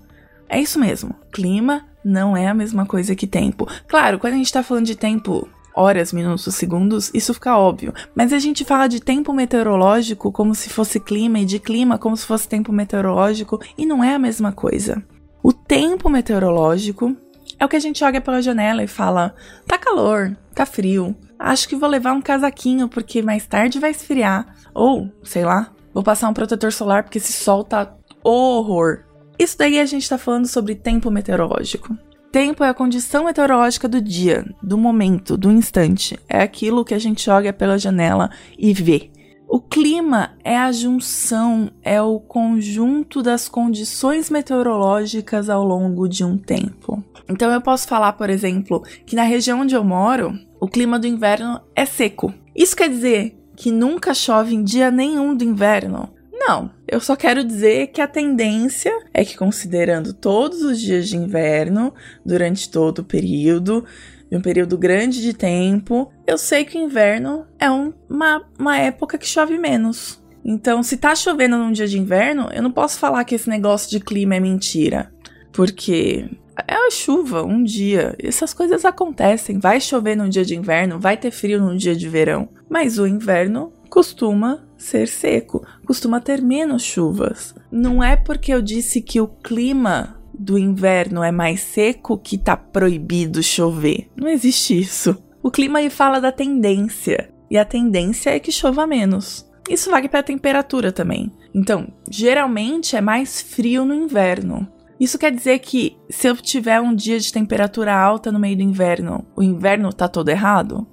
É 0.49 0.61
isso 0.61 0.79
mesmo. 0.79 1.15
Clima 1.33 1.85
não 2.05 2.37
é 2.37 2.49
a 2.49 2.55
mesma 2.55 2.87
coisa 2.87 3.15
que 3.15 3.27
tempo. 3.27 3.69
Claro, 3.87 4.19
quando 4.19 4.35
a 4.35 4.37
gente 4.37 4.53
tá 4.53 4.63
falando 4.63 4.87
de 4.87 4.97
tempo 4.97 5.49
horas, 5.75 6.13
minutos, 6.13 6.53
segundos, 6.57 7.11
isso 7.15 7.33
fica 7.33 7.57
óbvio. 7.57 7.95
Mas 8.15 8.33
a 8.33 8.39
gente 8.39 8.65
fala 8.65 8.89
de 8.89 9.01
tempo 9.01 9.33
meteorológico 9.33 10.33
como 10.33 10.55
se 10.55 10.69
fosse 10.69 10.99
clima 10.99 11.39
e 11.39 11.45
de 11.45 11.61
clima 11.61 11.99
como 11.99 12.17
se 12.17 12.27
fosse 12.27 12.49
tempo 12.49 12.73
meteorológico 12.73 13.61
e 13.77 13.87
não 13.87 14.03
é 14.03 14.15
a 14.15 14.19
mesma 14.19 14.51
coisa. 14.51 15.03
O 15.43 15.53
tempo 15.53 16.11
meteorológico 16.11 17.17
é 17.61 17.65
o 17.65 17.69
que 17.69 17.77
a 17.77 17.81
gente 17.81 18.03
olha 18.03 18.21
pela 18.21 18.43
janela 18.43 18.83
e 18.83 18.89
fala: 18.89 19.35
tá 19.67 19.79
calor, 19.79 20.37
tá 20.53 20.67
frio, 20.67 21.15
acho 21.39 21.69
que 21.69 21.77
vou 21.77 21.89
levar 21.89 22.13
um 22.13 22.21
casaquinho 22.21 22.89
porque 22.89 23.23
mais 23.23 23.47
tarde 23.47 23.79
vai 23.79 23.93
esfriar. 23.93 24.55
Ou, 24.75 25.11
sei 25.23 25.45
lá, 25.45 25.71
vou 25.95 26.03
passar 26.03 26.29
um 26.29 26.35
protetor 26.35 26.73
solar 26.73 27.05
porque 27.05 27.19
esse 27.19 27.33
sol 27.33 27.63
tá 27.63 27.95
horror. 28.23 29.05
Isso 29.39 29.57
daí 29.57 29.79
a 29.79 29.87
gente 29.87 30.09
tá 30.09 30.19
falando 30.19 30.47
sobre 30.47 30.75
tempo 30.75 31.11
meteorológico. 31.11 31.97
Tempo 32.33 32.63
é 32.63 32.69
a 32.69 32.75
condição 32.75 33.25
meteorológica 33.25 33.89
do 33.89 34.03
dia, 34.03 34.45
do 34.63 34.77
momento, 34.77 35.37
do 35.37 35.51
instante. 35.51 36.19
É 36.29 36.43
aquilo 36.43 36.85
que 36.85 36.93
a 36.93 36.99
gente 36.99 37.31
olha 37.31 37.53
pela 37.53 37.79
janela 37.79 38.31
e 38.59 38.73
vê. 38.75 39.11
O 39.49 39.61
clima 39.61 40.33
é 40.45 40.59
a 40.59 40.71
junção, 40.71 41.71
é 41.83 42.03
o 42.03 42.21
conjunto 42.21 43.23
das 43.23 43.49
condições 43.49 44.29
meteorológicas 44.29 45.49
ao 45.49 45.65
longo 45.65 46.07
de 46.07 46.23
um 46.23 46.37
tempo. 46.37 47.03
Então 47.27 47.51
eu 47.51 47.63
posso 47.63 47.89
falar, 47.89 48.13
por 48.13 48.29
exemplo, 48.29 48.83
que 49.07 49.17
na 49.17 49.23
região 49.23 49.61
onde 49.61 49.75
eu 49.75 49.83
moro, 49.83 50.39
o 50.61 50.69
clima 50.69 50.99
do 50.99 51.07
inverno 51.07 51.63
é 51.75 51.87
seco. 51.87 52.35
Isso 52.55 52.77
quer 52.77 52.91
dizer 52.91 53.39
que 53.57 53.73
nunca 53.73 54.13
chove 54.13 54.55
em 54.55 54.63
dia 54.63 54.91
nenhum 54.91 55.35
do 55.35 55.45
inverno? 55.45 56.11
Não, 56.39 56.71
eu 56.87 57.01
só 57.01 57.17
quero 57.17 57.43
dizer 57.43 57.89
que 57.89 58.01
a 58.01 58.07
tendência 58.07 58.93
é 59.13 59.25
que, 59.25 59.37
considerando 59.37 60.13
todos 60.13 60.63
os 60.63 60.81
dias 60.81 61.09
de 61.09 61.17
inverno, 61.17 61.93
durante 62.25 62.71
todo 62.71 63.01
o 63.01 63.05
período, 63.05 63.85
de 64.31 64.37
um 64.37 64.41
período 64.41 64.79
grande 64.79 65.21
de 65.21 65.33
tempo, 65.33 66.13
eu 66.27 66.39
sei 66.39 66.65
que 66.65 66.79
o 66.79 66.81
inverno 66.81 67.45
é 67.59 67.69
um, 67.71 67.93
uma, 68.09 68.45
uma 68.59 68.79
época 68.79 69.19
que 69.19 69.27
chove 69.27 69.59
menos. 69.59 70.23
Então, 70.45 70.83
se 70.83 70.97
tá 70.97 71.15
chovendo 71.15 71.59
num 71.59 71.73
dia 71.73 71.89
de 71.89 71.99
inverno, 71.99 72.49
eu 72.53 72.63
não 72.63 72.71
posso 72.71 72.99
falar 72.99 73.25
que 73.25 73.35
esse 73.35 73.49
negócio 73.49 73.91
de 73.91 74.01
clima 74.01 74.37
é 74.37 74.41
mentira. 74.41 75.13
Porque 75.53 76.31
é 76.67 76.75
a 76.75 76.91
chuva, 76.91 77.43
um 77.43 77.63
dia. 77.63 78.15
Essas 78.23 78.55
coisas 78.55 78.85
acontecem. 78.85 79.59
Vai 79.59 79.81
chover 79.81 80.17
num 80.17 80.29
dia 80.29 80.45
de 80.45 80.57
inverno, 80.57 81.01
vai 81.01 81.17
ter 81.17 81.31
frio 81.31 81.61
num 81.61 81.77
dia 81.77 81.97
de 81.97 82.09
verão. 82.09 82.49
Mas 82.69 82.99
o 82.99 83.07
inverno 83.07 83.73
costuma 83.89 84.65
ser 84.77 85.09
seco, 85.09 85.67
costuma 85.85 86.21
ter 86.21 86.41
menos 86.41 86.83
chuvas. 86.83 87.55
Não 87.71 88.03
é 88.03 88.17
porque 88.17 88.53
eu 88.53 88.63
disse 88.63 89.03
que 89.03 89.21
o 89.21 89.27
clima 89.27 90.17
do 90.33 90.59
inverno 90.59 91.23
é 91.23 91.33
mais 91.33 91.61
seco 91.61 92.17
que 92.17 92.39
tá 92.39 92.57
proibido 92.57 93.43
chover. 93.43 94.09
Não 94.17 94.29
existe 94.29 94.79
isso. 94.79 95.17
O 95.43 95.51
clima 95.51 95.81
aí 95.81 95.91
fala 95.91 96.21
da 96.21 96.31
tendência, 96.31 97.33
e 97.51 97.57
a 97.57 97.65
tendência 97.65 98.31
é 98.31 98.39
que 98.39 98.53
chova 98.53 98.87
menos. 98.87 99.49
Isso 99.69 99.91
vale 99.91 100.09
para 100.09 100.21
a 100.21 100.25
temperatura 100.25 100.93
também. 100.93 101.33
Então, 101.55 101.89
geralmente 102.11 102.97
é 102.97 103.01
mais 103.01 103.43
frio 103.43 103.85
no 103.85 103.95
inverno. 103.95 104.67
Isso 104.99 105.19
quer 105.19 105.31
dizer 105.31 105.61
que 105.61 105.97
se 106.11 106.29
eu 106.29 106.37
tiver 106.37 106.81
um 106.81 106.95
dia 106.95 107.19
de 107.21 107.33
temperatura 107.33 107.95
alta 107.95 108.33
no 108.33 108.39
meio 108.39 108.57
do 108.57 108.63
inverno, 108.63 109.25
o 109.37 109.43
inverno 109.43 109.93
tá 109.93 110.09
todo 110.09 110.29
errado? 110.29 110.87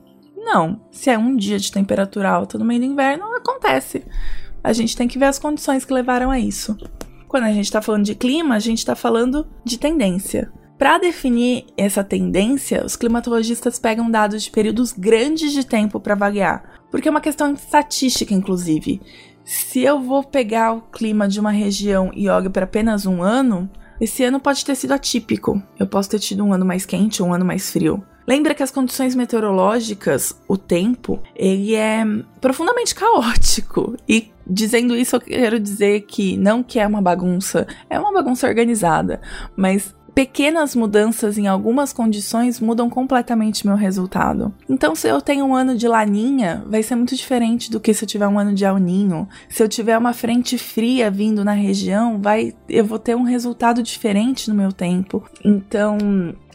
Não. 0.45 0.79
Se 0.91 1.09
é 1.09 1.17
um 1.17 1.35
dia 1.35 1.57
de 1.57 1.71
temperatura 1.71 2.29
alta 2.29 2.59
no 2.59 2.63
meio 2.63 2.79
do 2.79 2.85
inverno, 2.85 3.25
acontece. 3.35 4.05
A 4.63 4.71
gente 4.71 4.95
tem 4.95 5.07
que 5.07 5.17
ver 5.17 5.25
as 5.25 5.39
condições 5.39 5.83
que 5.83 5.91
levaram 5.91 6.29
a 6.29 6.39
isso. 6.39 6.77
Quando 7.27 7.45
a 7.45 7.51
gente 7.51 7.65
está 7.65 7.81
falando 7.81 8.05
de 8.05 8.13
clima, 8.13 8.53
a 8.53 8.59
gente 8.59 8.77
está 8.77 8.95
falando 8.95 9.47
de 9.63 9.79
tendência. 9.79 10.51
Para 10.77 10.99
definir 10.99 11.65
essa 11.75 12.03
tendência, 12.03 12.85
os 12.85 12.95
climatologistas 12.95 13.79
pegam 13.79 14.11
dados 14.11 14.43
de 14.43 14.51
períodos 14.51 14.91
grandes 14.91 15.51
de 15.51 15.65
tempo 15.65 15.99
para 15.99 16.13
avaliar, 16.13 16.79
porque 16.91 17.07
é 17.07 17.11
uma 17.11 17.21
questão 17.21 17.53
estatística, 17.53 18.33
inclusive. 18.33 19.01
Se 19.43 19.81
eu 19.81 19.99
vou 19.99 20.23
pegar 20.23 20.73
o 20.73 20.81
clima 20.81 21.27
de 21.27 21.39
uma 21.39 21.51
região 21.51 22.11
e 22.13 22.29
olho 22.29 22.51
para 22.51 22.65
apenas 22.65 23.05
um 23.05 23.23
ano, 23.23 23.69
esse 23.99 24.23
ano 24.23 24.39
pode 24.39 24.63
ter 24.63 24.75
sido 24.75 24.91
atípico. 24.91 25.61
Eu 25.79 25.87
posso 25.87 26.09
ter 26.09 26.19
tido 26.19 26.43
um 26.43 26.53
ano 26.53 26.65
mais 26.65 26.85
quente 26.85 27.23
um 27.23 27.33
ano 27.33 27.45
mais 27.45 27.71
frio. 27.71 28.03
Lembra 28.27 28.55
que 28.55 28.63
as 28.63 28.71
condições 28.71 29.15
meteorológicas, 29.15 30.35
o 30.47 30.57
tempo, 30.57 31.21
ele 31.35 31.75
é 31.75 32.03
profundamente 32.41 32.95
caótico. 32.95 33.95
E 34.07 34.31
dizendo 34.47 34.95
isso, 34.95 35.15
eu 35.15 35.21
quero 35.21 35.59
dizer 35.59 36.01
que 36.01 36.37
não 36.37 36.63
que 36.63 36.79
é 36.79 36.87
uma 36.87 37.01
bagunça, 37.01 37.67
é 37.89 37.99
uma 37.99 38.11
bagunça 38.11 38.47
organizada, 38.47 39.21
mas 39.55 39.93
pequenas 40.15 40.73
mudanças 40.73 41.37
em 41.37 41.45
algumas 41.45 41.91
condições 41.91 42.61
mudam 42.61 42.89
completamente 42.89 43.67
meu 43.67 43.75
resultado. 43.75 44.53
Então, 44.69 44.95
se 44.95 45.09
eu 45.09 45.21
tenho 45.21 45.45
um 45.45 45.53
ano 45.53 45.77
de 45.77 45.89
laninha, 45.89 46.63
vai 46.65 46.81
ser 46.81 46.95
muito 46.95 47.13
diferente 47.13 47.69
do 47.69 47.81
que 47.81 47.93
se 47.93 48.05
eu 48.05 48.07
tiver 48.07 48.27
um 48.27 48.39
ano 48.39 48.53
de 48.53 48.65
alninho. 48.65 49.27
Se 49.49 49.61
eu 49.61 49.67
tiver 49.67 49.97
uma 49.97 50.13
frente 50.13 50.57
fria 50.57 51.11
vindo 51.11 51.43
na 51.43 51.51
região, 51.51 52.21
vai 52.21 52.53
eu 52.69 52.85
vou 52.85 52.97
ter 52.97 53.15
um 53.15 53.23
resultado 53.23 53.83
diferente 53.83 54.47
no 54.49 54.55
meu 54.55 54.71
tempo. 54.71 55.21
Então, 55.43 55.97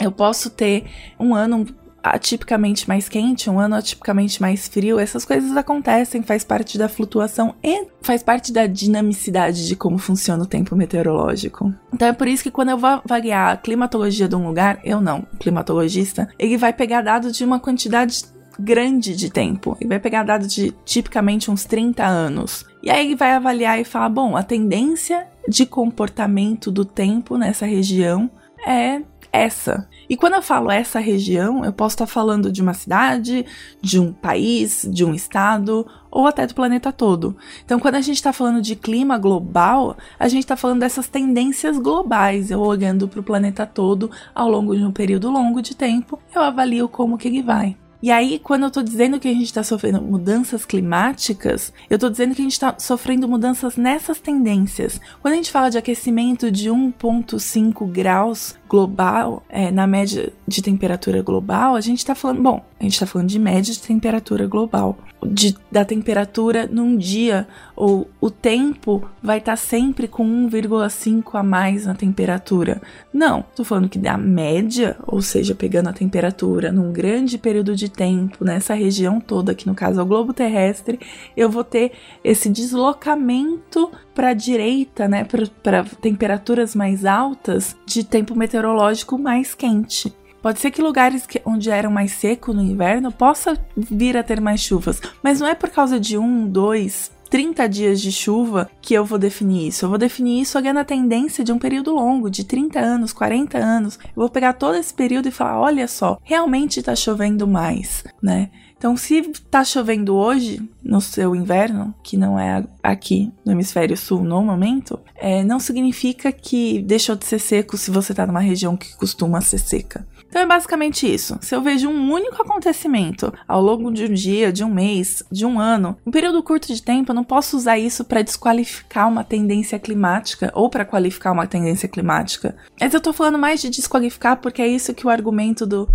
eu 0.01 0.11
posso 0.11 0.49
ter 0.49 0.87
um 1.19 1.35
ano 1.35 1.67
atipicamente 2.03 2.89
mais 2.89 3.09
quente, 3.09 3.51
um 3.51 3.59
ano 3.59 3.75
atipicamente 3.75 4.41
mais 4.41 4.69
frio, 4.69 4.99
essas 4.99 5.25
coisas 5.25 5.57
acontecem, 5.57 6.23
faz 6.23 6.45
parte 6.45 6.79
da 6.79 6.89
flutuação 6.89 7.55
e 7.63 7.87
faz 8.03 8.23
parte 8.23 8.53
da 8.53 8.67
dinamicidade 8.67 9.67
de 9.67 9.77
como 9.77 9.99
funciona 9.99 10.43
o 10.43 10.47
tempo 10.47 10.75
meteorológico. 10.75 11.73
Então 11.93 12.09
é 12.09 12.13
por 12.13 12.27
isso 12.27 12.43
que 12.43 12.51
quando 12.51 12.71
eu 12.71 12.79
vou 12.79 12.91
avaliar 12.91 13.53
a 13.53 13.57
climatologia 13.57 14.29
de 14.29 14.35
um 14.35 14.47
lugar, 14.47 14.81
eu 14.85 15.01
não, 15.01 15.27
climatologista, 15.39 16.29
ele 16.39 16.57
vai 16.57 16.73
pegar 16.73 17.03
dados 17.03 17.37
de 17.37 17.45
uma 17.45 17.61
quantidade 17.61 18.25
grande 18.59 19.17
de 19.17 19.31
tempo. 19.31 19.77
Ele 19.81 19.89
vai 19.89 19.99
pegar 19.99 20.23
dados 20.23 20.53
de 20.53 20.73
tipicamente 20.85 21.51
uns 21.51 21.65
30 21.65 22.05
anos. 22.05 22.67
E 22.83 22.91
aí 22.91 23.07
ele 23.07 23.17
vai 23.17 23.33
avaliar 23.33 23.81
e 23.81 23.85
falar: 23.85 24.09
bom, 24.09 24.37
a 24.37 24.43
tendência 24.43 25.27
de 25.49 25.65
comportamento 25.65 26.71
do 26.71 26.85
tempo 26.85 27.37
nessa 27.37 27.67
região 27.67 28.31
é 28.67 29.01
essa. 29.33 29.89
E 30.09 30.17
quando 30.17 30.35
eu 30.35 30.43
falo 30.43 30.71
essa 30.71 30.99
região, 30.99 31.65
eu 31.65 31.73
posso 31.73 31.95
estar 31.95 32.07
falando 32.07 32.51
de 32.51 32.61
uma 32.61 32.75
cidade, 32.75 33.47
de 33.81 33.99
um 33.99 34.13
país, 34.13 34.87
de 34.91 35.05
um 35.05 35.15
estado 35.15 35.87
ou 36.11 36.27
até 36.27 36.47
do 36.47 36.55
planeta 36.55 36.93
todo. 36.93 37.37
Então, 37.65 37.79
quando 37.79 37.95
a 37.95 38.01
gente 38.01 38.17
está 38.17 38.33
falando 38.33 38.61
de 38.61 38.75
clima 38.75 39.17
global, 39.19 39.97
a 40.19 40.29
gente 40.29 40.43
está 40.43 40.57
falando 40.57 40.81
dessas 40.81 41.09
tendências 41.09 41.79
globais. 41.79 42.51
Eu 42.51 42.61
olhando 42.61 43.07
para 43.07 43.21
o 43.21 43.25
planeta 43.25 43.65
todo 43.65 44.11
ao 44.35 44.49
longo 44.49 44.77
de 44.77 44.85
um 44.85 44.93
período 44.93 45.31
longo 45.31 45.63
de 45.63 45.77
tempo, 45.77 46.19
eu 46.35 46.43
avalio 46.43 46.89
como 46.89 47.17
que 47.17 47.29
ele 47.29 47.43
vai. 47.43 47.77
E 48.03 48.11
aí, 48.11 48.39
quando 48.39 48.63
eu 48.63 48.71
tô 48.71 48.83
dizendo 48.83 49.21
que 49.21 49.29
a 49.29 49.33
gente 49.33 49.45
está 49.45 49.63
sofrendo 49.63 50.01
mudanças 50.01 50.65
climáticas, 50.65 51.71
eu 51.89 51.99
tô 51.99 52.09
dizendo 52.09 52.35
que 52.35 52.41
a 52.41 52.45
gente 52.45 52.53
está 52.53 52.75
sofrendo 52.79 53.29
mudanças 53.29 53.77
nessas 53.77 54.19
tendências. 54.19 54.99
Quando 55.21 55.35
a 55.35 55.37
gente 55.37 55.51
fala 55.51 55.71
de 55.71 55.77
aquecimento 55.77 56.51
de 56.51 56.71
1,5 56.71 57.87
graus 57.91 58.57
global, 58.67 59.43
é, 59.51 59.71
na 59.71 59.87
média 59.87 60.33
de 60.49 60.63
temperatura 60.63 61.23
global, 61.23 61.75
a 61.75 61.81
gente 61.83 61.99
está 61.99 62.15
falando, 62.15 62.43
bom, 62.43 62.65
a 62.81 62.85
gente 62.85 62.95
está 62.95 63.05
falando 63.05 63.29
de 63.29 63.39
média 63.39 63.75
de 63.75 63.79
temperatura 63.79 64.47
global, 64.47 64.97
de, 65.23 65.55
da 65.71 65.85
temperatura 65.85 66.67
num 66.67 66.97
dia, 66.97 67.47
ou 67.77 68.09
o 68.19 68.31
tempo 68.31 69.07
vai 69.23 69.37
estar 69.37 69.53
tá 69.53 69.57
sempre 69.57 70.09
com 70.09 70.25
1,5 70.49 71.39
a 71.39 71.43
mais 71.43 71.85
na 71.85 71.95
temperatura. 71.95 72.81
Não, 73.13 73.41
estou 73.41 73.67
falando 73.67 73.89
que 73.89 73.99
da 73.99 74.17
média, 74.17 74.97
ou 75.07 75.21
seja, 75.21 75.55
pegando 75.55 75.91
a 75.91 75.93
temperatura 75.93 76.73
num 76.73 76.91
grande 76.91 77.37
período 77.37 77.77
de 77.77 77.91
tempo, 77.91 78.47
nessa 78.47 78.73
região 78.73 79.21
toda, 79.21 79.55
que 79.55 79.67
no 79.67 79.75
caso 79.75 80.01
é 80.01 80.03
o 80.03 80.07
globo 80.07 80.33
terrestre, 80.33 80.99
eu 81.37 81.51
vou 81.51 81.63
ter 81.63 81.93
esse 82.25 82.49
deslocamento 82.49 83.91
para 84.15 84.31
a 84.31 84.35
direita, 84.35 85.07
né, 85.07 85.27
para 85.63 85.85
temperaturas 86.01 86.75
mais 86.75 87.05
altas, 87.05 87.77
de 87.85 88.05
tempo 88.05 88.35
meteorológico 88.35 89.19
mais 89.19 89.55
quente. 89.55 90.19
Pode 90.43 90.59
ser 90.59 90.71
que 90.71 90.83
lugares 90.83 91.27
que, 91.27 91.41
onde 91.45 91.71
eram 91.71 91.91
mais 91.91 92.13
seco 92.13 92.53
no 92.53 92.63
inverno 92.63 93.13
possa 93.13 93.59
vir 93.77 94.17
a 94.17 94.23
ter 94.23 94.41
mais 94.41 94.61
chuvas, 94.61 95.01
mas 95.23 95.41
não 95.41 95.47
é 95.47 95.55
por 95.55 95.71
causa 95.71 96.01
de 96.01 96.17
um, 96.17 96.49
dois, 96.49 97.11
30 97.31 97.69
dias 97.69 98.01
de 98.01 98.11
chuva 98.11 98.69
que 98.83 98.93
eu 98.93 99.05
vou 99.05 99.19
definir 99.19 99.69
isso. 99.69 99.85
Eu 99.85 99.89
vou 99.89 99.99
definir 99.99 100.41
isso 100.41 100.59
olhando 100.59 100.79
a 100.79 100.85
tendência 100.85 101.45
de 101.45 101.53
um 101.53 101.59
período 101.59 101.95
longo, 101.95 102.29
de 102.29 102.45
30 102.45 102.81
anos, 102.81 103.13
40 103.13 103.57
anos. 103.57 103.99
Eu 104.05 104.17
vou 104.17 104.29
pegar 104.29 104.55
todo 104.55 104.75
esse 104.75 104.93
período 104.93 105.29
e 105.29 105.31
falar: 105.31 105.61
olha 105.61 105.87
só, 105.87 106.19
realmente 106.25 106.81
está 106.81 106.97
chovendo 106.97 107.47
mais, 107.47 108.05
né? 108.21 108.51
Então, 108.77 108.97
se 108.97 109.21
tá 109.51 109.63
chovendo 109.63 110.17
hoje, 110.17 110.67
no 110.83 111.03
seu 111.03 111.37
inverno, 111.37 111.95
que 112.03 112.17
não 112.17 112.39
é 112.39 112.65
aqui 112.83 113.31
no 113.45 113.53
hemisfério 113.53 113.95
sul 113.95 114.25
no 114.25 114.43
momento, 114.43 114.99
é, 115.15 115.45
não 115.45 115.61
significa 115.61 116.33
que 116.33 116.81
deixou 116.81 117.15
de 117.15 117.27
ser 117.27 117.41
seco 117.41 117.77
se 117.77 117.91
você 117.91 118.15
tá 118.15 118.27
numa 118.27 118.41
região 118.41 118.79
que 118.79 118.97
costuma 118.97 119.43
ser 119.43 119.59
seca. 119.59 120.09
Então 120.31 120.41
é 120.41 120.47
basicamente 120.47 121.13
isso. 121.13 121.37
Se 121.43 121.55
eu 121.55 121.61
vejo 121.61 121.89
um 121.89 122.13
único 122.13 122.41
acontecimento 122.41 123.35
ao 123.47 123.61
longo 123.61 123.91
de 123.91 124.05
um 124.05 124.15
dia, 124.15 124.53
de 124.53 124.63
um 124.63 124.73
mês, 124.73 125.25
de 125.31 125.45
um 125.45 125.59
ano, 125.59 125.97
um 126.07 126.11
período 126.11 126.41
curto 126.43 126.73
de 126.73 126.81
tempo, 126.81 127.11
eu 127.11 127.17
não 127.17 127.25
posso 127.25 127.57
usar 127.57 127.79
isso 127.79 128.05
para 128.05 128.23
desqualificar 128.23 129.09
uma 129.09 129.25
tendência 129.25 129.79
climática 129.79 130.53
ou 130.55 130.71
para 130.71 130.85
qualificar 130.85 131.33
uma 131.33 131.49
tendência 131.49 131.89
climática. 131.89 132.57
Mas 132.81 132.95
eu 132.95 133.01
tô 133.01 133.13
falando 133.13 133.39
mais 133.39 133.61
de 133.61 133.69
desqualificar 133.69 134.37
porque 134.37 134.63
é 134.63 134.69
isso 134.69 134.95
que 134.95 135.05
o 135.05 135.11
argumento 135.11 135.67
do 135.67 135.89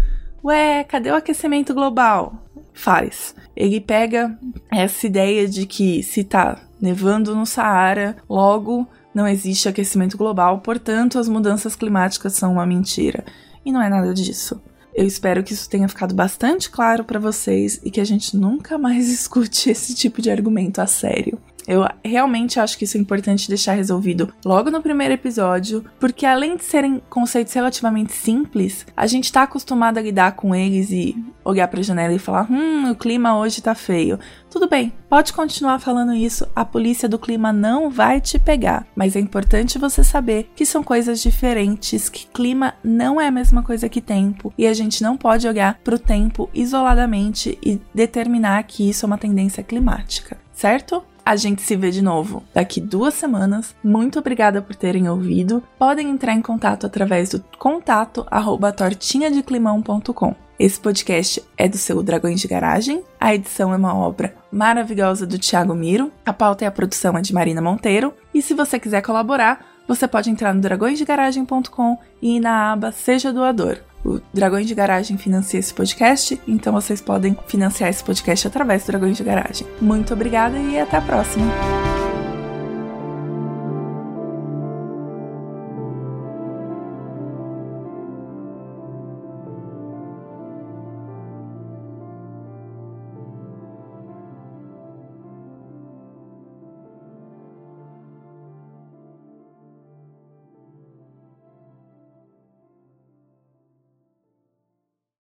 Ué, 0.44 0.84
cadê 0.84 1.10
o 1.10 1.16
aquecimento 1.16 1.74
global? 1.74 2.36
Faz. 2.72 3.34
Ele 3.56 3.80
pega 3.80 4.38
essa 4.70 5.08
ideia 5.08 5.48
de 5.48 5.66
que 5.66 6.04
se 6.04 6.24
tá 6.24 6.60
nevando 6.80 7.34
no 7.34 7.46
Saara, 7.48 8.18
logo 8.30 8.88
não 9.12 9.28
existe 9.28 9.70
aquecimento 9.70 10.18
global, 10.18 10.60
portanto 10.60 11.18
as 11.18 11.30
mudanças 11.30 11.76
climáticas 11.76 12.34
são 12.34 12.52
uma 12.52 12.66
mentira. 12.66 13.24
E 13.66 13.72
não 13.72 13.82
é 13.82 13.90
nada 13.90 14.14
disso. 14.14 14.62
Eu 14.94 15.06
espero 15.06 15.44
que 15.44 15.54
isso 15.54 15.70
tenha 15.70 15.90
ficado 15.90 16.16
bastante 16.16 16.70
claro 16.70 17.04
para 17.04 17.20
vocês 17.20 17.82
e 17.84 17.92
que 17.92 18.00
a 18.00 18.06
gente 18.06 18.38
nunca 18.38 18.78
mais 18.78 19.10
escute 19.12 19.70
esse 19.70 19.94
tipo 19.94 20.22
de 20.22 20.30
argumento 20.30 20.80
a 20.80 20.88
sério. 20.88 21.38
Eu 21.68 21.88
realmente 22.04 22.60
acho 22.60 22.78
que 22.78 22.84
isso 22.84 22.98
é 22.98 23.00
importante 23.00 23.48
deixar 23.48 23.74
resolvido 23.74 24.34
logo 24.44 24.70
no 24.70 24.82
primeiro 24.82 25.14
episódio, 25.14 25.84
porque 26.00 26.26
além 26.26 26.58
de 26.58 26.64
serem 26.64 27.02
conceitos 27.10 27.54
relativamente 27.54 28.14
simples, 28.14 28.86
a 28.96 29.08
gente 29.08 29.32
tá 29.32 29.44
acostumado 29.44 29.98
a 29.98 30.02
lidar 30.02 30.34
com 30.34 30.54
eles 30.54 30.92
e 30.92 31.16
olhar 31.44 31.68
pra 31.68 31.82
janela 31.82 32.14
e 32.14 32.20
falar: 32.20 32.48
hum, 32.52 32.92
o 32.92 32.96
clima 32.96 33.38
hoje 33.38 33.62
tá 33.62 33.76
feio. 33.76 34.20
Tudo 34.50 34.70
bem, 34.70 34.94
pode 35.10 35.34
continuar 35.34 35.80
falando 35.80 36.14
isso, 36.14 36.48
a 36.56 36.64
polícia 36.64 37.10
do 37.10 37.20
clima 37.20 37.52
não 37.52 37.90
vai 37.90 38.22
te 38.22 38.40
pegar, 38.40 38.88
mas 38.96 39.16
é 39.16 39.20
importante 39.20 39.78
você 39.78 40.02
saber 40.02 40.50
que 40.56 40.66
são 40.66 40.82
coisas 40.82 41.22
diferentes, 41.22 42.08
que 42.08 42.28
clima 42.28 42.74
não 42.82 43.20
é 43.20 43.28
a 43.28 43.32
mesma 43.32 43.62
coisa 43.62 43.90
que 43.90 44.00
tempo, 44.00 44.54
e 44.58 44.66
a 44.66 44.74
gente 44.74 45.04
não 45.04 45.18
pode 45.18 45.46
olhar 45.46 45.78
pro 45.84 46.00
tempo 46.00 46.50
isoladamente 46.54 47.60
e 47.62 47.82
determinar 47.94 48.64
que 48.64 48.90
isso 48.90 49.06
é 49.06 49.08
uma 49.08 49.18
tendência 49.18 49.62
climática, 49.62 50.38
certo? 50.54 51.04
A 51.26 51.36
gente 51.36 51.64
se 51.64 51.76
vê 51.76 51.90
de 51.90 52.04
novo 52.04 52.44
daqui 52.54 52.80
duas 52.80 53.16
semanas. 53.16 53.76
Muito 53.84 54.20
obrigada 54.20 54.62
por 54.62 54.76
terem 54.76 55.10
ouvido. 55.10 55.64
Podem 55.80 56.12
entrar 56.12 56.34
em 56.34 56.42
contato 56.42 56.86
através 56.86 57.30
do 57.30 57.44
contato 57.58 58.24
arroba 58.30 58.72
tortinhadeclimão.com. 58.72 60.36
Esse 60.60 60.80
podcast 60.80 61.44
é 61.58 61.68
do 61.68 61.78
seu 61.78 62.04
Dragões 62.04 62.40
de 62.40 62.48
Garagem. 62.48 63.04
A 63.20 63.34
edição 63.34 63.74
é 63.74 63.76
uma 63.76 63.96
obra 63.96 64.36
maravilhosa 64.52 65.26
do 65.26 65.40
Thiago 65.40 65.74
Miro. 65.74 66.12
A 66.24 66.32
pauta 66.32 66.64
e 66.64 66.68
a 66.68 66.72
produção 66.72 67.18
é 67.18 67.22
de 67.22 67.34
Marina 67.34 67.62
Monteiro. 67.62 68.14
E 68.32 68.40
se 68.40 68.54
você 68.54 68.80
quiser 68.80 69.02
colaborar, 69.02 69.75
você 69.88 70.08
pode 70.08 70.30
entrar 70.30 70.54
no 70.54 70.62
dragõesdegaragem.com 70.62 71.98
e 72.22 72.38
ir 72.38 72.40
na 72.40 72.74
aba 72.74 72.92
Seja 72.92 73.32
Doador. 73.32 73.80
O 74.04 74.22
Dragões 74.34 74.68
de 74.68 74.76
Garagem 74.76 75.18
financia 75.18 75.60
esse 75.60 75.74
podcast, 75.74 76.40
então 76.48 76.74
vocês 76.74 77.02
podem 77.02 77.36
financiar 77.48 77.90
esse 77.90 78.04
podcast 78.04 78.48
através 78.48 78.84
do 78.84 78.88
Dragões 78.88 79.18
de 79.18 79.24
Garagem. 79.24 79.68
Muito 79.82 80.14
obrigada 80.14 80.58
e 80.58 80.80
até 80.80 80.98
a 80.98 81.02
próxima! 81.02 81.95